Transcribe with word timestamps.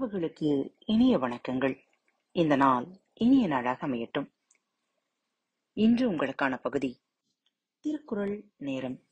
உறவுகளுக்கு 0.00 0.76
இனிய 0.86 1.18
வணக்கங்கள். 1.18 1.78
இந்த 2.32 2.56
நாள் 2.56 3.00
இனிய 3.14 3.46
நாளாக 3.46 3.86
அமையட்டும். 3.86 4.32
இன்று 5.72 6.12
உங்களுக்கான 6.12 6.56
பகுதி 6.56 7.02
திருக்குறள் 7.80 8.50
நேரம். 8.56 9.02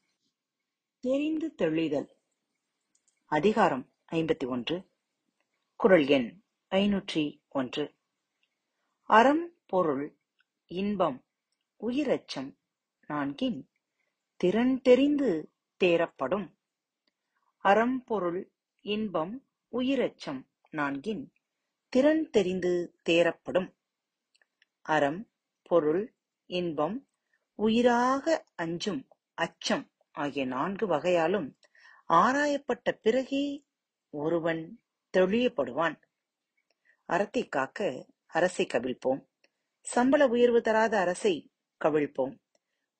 தெரிந்து 1.00 1.54
தெளிதல். 1.54 2.16
அதிகாரம் 3.24 3.92
ஐம்பத்தி 4.12 4.46
ஒன்று. 4.46 4.90
குறள் 5.76 6.06
எண் 6.06 6.42
ஐநூற்றி 6.70 7.40
ஒன்று. 7.48 7.94
அறம் 9.02 9.52
பொருள் 9.66 10.18
இன்பம் 10.66 11.24
உயிரச்சம் 11.80 12.56
நான்கின் 13.08 13.68
திறன் 14.36 14.80
தெரிந்து 14.80 15.52
தேரப்படும் 15.84 16.54
அறம் 17.58 18.04
பொருள் 18.04 18.52
இன்பம் 18.80 19.46
உயிரச்சம் 19.72 20.46
நான்கின் 20.78 21.24
திறன் 21.92 22.24
தெரிந்து 22.30 22.72
தேரப்படும் 23.08 23.68
அறம் 24.86 25.20
பொருள் 25.62 26.04
இன்பம் 26.50 26.96
உயிராக 27.58 28.26
அஞ்சும் 28.54 29.02
அச்சம் 29.38 29.86
ஆகிய 30.14 30.44
நான்கு 30.46 30.86
வகையாலும் 30.86 31.48
ஆராயப்பட்ட 32.10 32.88
பிறகே 33.02 33.44
ஒருவன் 34.14 34.62
தெளியப்படுவான். 35.14 35.96
அறத்தை 37.08 37.42
காக்க 37.48 37.88
அரசை 38.26 38.64
கவிழ்ப்போம். 38.66 39.20
சம்பள 39.86 40.22
உயர்வு 40.26 40.60
தராத 40.60 40.94
அரசை 40.98 41.34
கவிழ்ப்போம். 41.80 42.34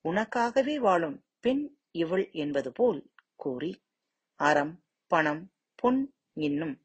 உனக்காகவே 0.05 0.75
வாழும் 0.75 1.17
பெண் 1.39 1.63
இவள் 1.91 2.25
என்பது 2.33 2.71
போல் 2.71 2.99
கூறி 3.35 3.71
அறம் 4.39 4.73
பணம் 5.11 5.43
பொன் 5.75 6.01
என்னும் 6.37 6.75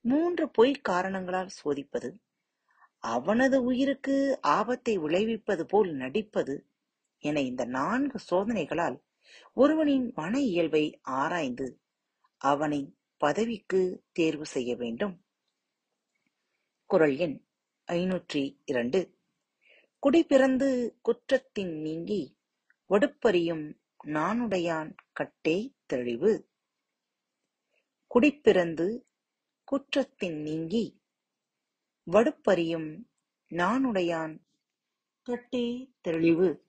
மூன்று 0.00 0.50
பொய் 0.50 0.72
காரணங்களால் 0.72 1.50
சோதிப்பது 1.64 2.10
அவனது 2.98 3.62
உயிருக்கு 3.62 4.38
ஆபத்தை 4.40 4.98
விளைவிப்பது 4.98 5.64
போல் 5.64 5.90
நடிப்பது 5.92 6.68
என 7.18 7.40
இந்த 7.40 7.64
நான்கு 7.64 8.18
சோதனைகளால் 8.30 8.98
ஒருவனின் 9.52 10.12
மன 10.14 10.40
இயல்பை 10.40 11.00
ஆராய்ந்து 11.02 11.80
அவனை 12.36 12.96
பதவிக்கு 13.16 14.04
தேர்வு 14.12 14.46
செய்ய 14.46 14.76
வேண்டும். 14.76 15.24
குரல் 16.86 17.16
எண் 17.16 17.46
ஐநூற்றி 17.92 18.60
இரண்டு. 18.64 19.00
குடிபிறந்து 20.02 20.98
குற்றத்தின் 21.02 21.80
நீங்கி 21.80 22.36
வடுப்பறியும் 22.90 23.78
நானுடையான் 24.04 24.90
கட்டே 25.12 25.74
தெளிவு. 25.86 26.32
குடிப்பிறந்து 28.06 28.86
குற்றத்தின் 29.72 30.42
நீங்கி 30.42 31.02
வடுப்பறியும் 32.10 33.04
நானுடையான் 33.50 34.38
கட்டே 35.22 35.90
தெளிவு. 36.00 36.68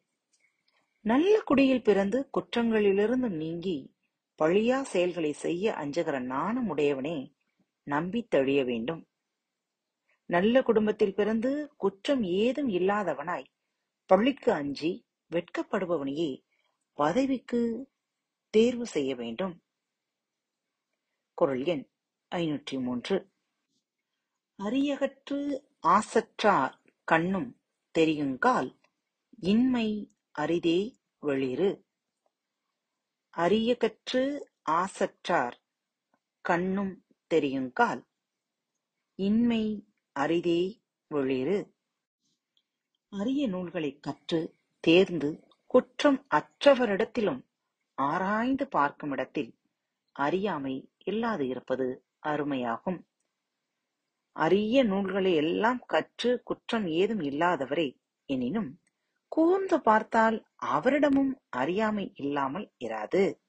நல்ல 1.02 1.41
குடியில் 1.41 1.83
பிறந்து 1.83 2.29
குற்றங்களிலிருந்து 2.38 3.29
நீங்கி 3.29 3.95
பழியா 4.44 4.81
செயல்களை 4.81 5.31
செய்ய 5.31 5.73
அஞ்சுகிற 5.73 6.19
நாணம் 6.19 6.77
உடையவனே 6.77 7.33
நம்பி 7.83 8.23
தெளிய 8.23 8.63
வேண்டும். 8.63 9.09
நல்ல 10.25 10.61
குடும்பத்தில் 10.61 11.13
பிறந்து 11.13 11.73
குற்றம் 11.77 12.23
ஏதும் 12.23 12.69
இல்லாதவனாய் 12.69 13.45
பள்ளிக்கு 14.05 14.52
அஞ்சி 14.52 15.07
வெட்கப்படுபவனையே 15.31 16.44
பதவிக்கு 16.94 17.89
தேர்வு 18.49 18.85
செய்ய 18.85 19.16
வேண்டும். 19.16 19.63
குரல் 21.33 21.66
எண் 21.66 21.91
ஐநூற்றி 22.36 22.82
மூன்று. 22.82 23.30
அரியகற்று 24.64 25.64
ஆசற்றார் 25.88 26.74
கண்ணும் 27.03 27.62
தெரியுங்கால் 28.00 28.80
இன்மை 29.40 30.16
அரிதே 30.40 31.00
வெளிறு. 31.22 31.84
அரியகற்று 33.38 34.41
ஆசற்றார் 34.70 35.53
கண்ணும் 36.41 37.06
தெரியுங்கால் 37.34 38.06
இன்மை 39.16 39.88
அரிதே 40.20 40.81
வெளிறு. 41.09 41.72
அரிய 43.09 43.47
நூல்களைக் 43.47 44.03
கற்று 44.03 44.56
தேர்ந்து 44.80 45.47
குற்றம் 45.68 46.25
அற்றவரிடத்திலும் 46.36 47.46
ஆராய்ந்து 47.94 48.68
பார்க்கும் 48.68 49.12
இடத்தில் 49.12 49.59
அறியாமை 50.12 50.94
இல்லாது 51.03 51.47
இருப்பது 51.47 52.06
அருமையாகும். 52.24 53.06
அரிய 54.32 54.84
நூல்களை 54.84 55.36
எல்லாம் 55.36 55.80
கற்று 55.86 56.44
குற்றம் 56.44 56.88
ஏதும் 56.88 57.20
இல்லாதவரே. 57.20 58.00
எனினும் 58.26 58.80
கூர்ந்து 59.28 59.82
பார்த்தால் 59.82 60.46
அவரிடமும் 60.66 61.42
அறியாமை 61.50 62.12
இல்லாமல் 62.16 62.72
இராது. 62.80 63.40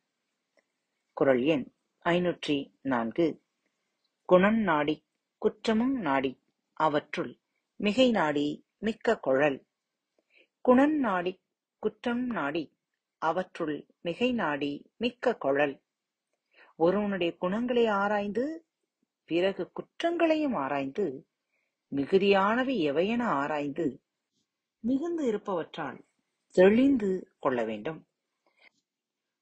குரல் 1.12 1.42
எண் 1.42 1.72
ஐநூற்றி 2.04 2.74
நான்கு. 2.80 3.42
குணம் 4.24 4.58
நாடி 4.58 5.04
குற்றமும் 5.38 6.00
நாடி 6.00 6.42
அவற்றுள் 6.72 7.38
மிகை 7.76 8.10
நாடி 8.10 8.66
மிக்க 8.78 9.18
குழல். 9.18 9.66
குணம் 10.60 10.98
நாடி 10.98 11.40
குற்றம் 11.78 12.26
நாடி 12.26 12.76
அவற்றுள் 13.18 13.86
மிகை 14.00 14.32
நாடி 14.32 14.92
மிக்க 14.96 15.36
குழல். 15.36 15.81
ஒருவனுடைய 16.76 17.36
குணங்களை 17.36 17.86
ஆராய்ந்து 17.86 18.64
பிறகு 19.24 19.70
குற்றங்களையும் 19.72 20.54
ஆராய்ந்து 20.54 21.26
மிகுதியானவை 21.92 22.76
எவையென 22.90 23.22
ஆராய்ந்து 23.22 24.00
மிகுந்து 24.80 25.26
இருப்பவற்றால் 25.26 26.04
தெளிந்து 26.50 27.28
கொள்ள 27.38 27.64
வேண்டும். 27.64 28.06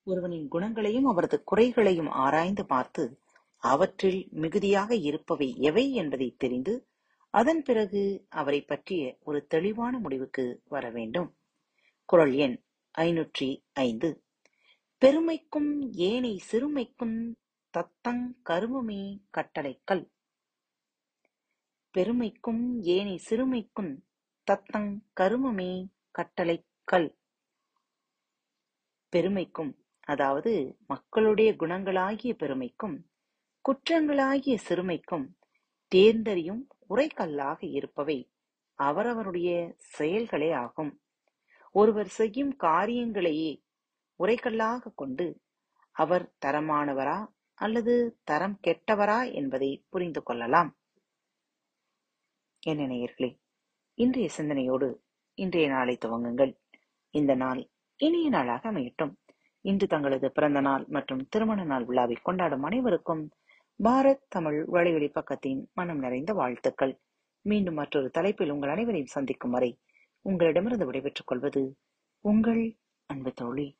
ஒருவனின் 0.07 0.49
குணங்களையும் 0.49 1.05
அவரது 1.05 1.43
குறைகளையும் 1.45 2.09
ஆராய்ந்து 2.09 2.67
பார்த்து 2.67 3.19
அவற்றில் 3.63 4.29
மிகுதியாக 4.31 4.95
இருப்பவை 4.95 5.57
எவை 5.59 5.95
என்பதை 5.95 6.35
தெரிந்து 6.39 6.87
அதன் 7.31 7.63
பிறகு 7.63 8.27
அவரை 8.29 8.61
பற்றிய 8.61 9.17
ஒரு 9.25 9.47
தெளிவான 9.47 9.99
முடிவுக்கு 9.99 10.63
வர 10.69 10.91
வேண்டும். 10.91 11.37
குரல் 12.05 12.33
எண் 12.33 12.57
ஐநூற்றி 12.99 13.63
ஐந்து. 13.73 14.23
பெருமைக்கும் 15.03 15.93
ஏனை 15.93 16.43
சிறுமைக்கும் 16.51 17.35
தத்தங் 17.75 18.25
கருமமே 18.51 19.21
கட்டளைக்கல். 19.31 20.11
பெருமைக்கும் 21.91 22.81
ஏனை 22.83 23.21
சிறுமைக்கும் 23.31 24.03
தத்தங் 24.51 24.99
கருமமே 25.21 25.87
கட்டளைக்கல். 26.11 27.17
பெருமைக்கும் 29.09 29.85
அதாவது 30.01 30.77
மக்களுடைய 30.87 31.53
குணங்களாகிய 31.53 32.33
பெருமைக்கும் 32.33 33.07
குற்றங்களாகிய 33.69 34.59
சிறுமைக்கும் 34.69 35.27
தேர்ந்தறியும் 35.95 36.63
உரைக்கல்லாக 36.89 37.59
இருப்பவை 37.61 38.33
அவரவருடைய 38.75 39.75
செயல்களே 39.77 40.53
ஆகும். 40.53 41.03
ஒருவர் 41.71 42.09
செய்யும் 42.09 42.57
காரியங்களையே 42.57 43.69
உரைக்கல்லாக 44.23 44.93
கொண்டு 44.95 45.41
அவர் 45.91 46.33
தரமானவரா 46.47 47.27
அல்லது 47.55 48.21
தரம் 48.25 48.59
கெட்டவரா 48.67 49.33
என்பதை 49.33 49.85
புரிந்து 49.89 50.23
கொள்ளலாம். 50.23 50.77
என்ன 52.61 52.87
நேயர்களே 52.87 53.39
இன்றைய 53.95 54.29
சிந்தனையோடு 54.29 55.03
இன்றைய 55.35 55.69
நாளை 55.69 55.99
துவங்குங்கள். 56.05 56.57
இந்த 57.11 57.35
நாள் 57.35 57.69
இனிய 57.97 58.29
நாளாக 58.29 58.73
அமையட்டும். 58.73 59.13
இன்று 59.61 59.87
தங்களது 59.87 60.33
பிறந்த 60.33 60.61
நாள் 60.61 60.85
மற்றும் 60.89 61.29
திருமண 61.29 61.65
நாள் 61.65 61.85
விழாவை 61.85 62.15
கொண்டாடும் 62.15 62.63
அனைவருக்கும் 62.63 63.31
பாரத் 63.83 64.25
தமிழ் 64.29 64.67
வலையொலி 64.73 65.11
பக்கத்தின் 65.11 65.65
மனம் 65.73 65.99
நிறைந்த 65.99 66.33
வாழ்த்துக்கள். 66.33 67.01
மீண்டும் 67.43 67.75
மற்றொரு 67.75 68.11
தலைப்பில் 68.11 68.51
உங்கள் 68.51 68.71
அனைவரையும் 68.71 69.07
சந்திக்கும் 69.07 69.51
வரை 69.51 69.81
உங்களிடமிருந்து 70.21 70.85
விடைபெற்றுக் 70.85 71.27
கொள்வது 71.27 71.77
உங்கள் 72.21 72.77
அன்பு 73.07 73.33
தோழி. 73.33 73.80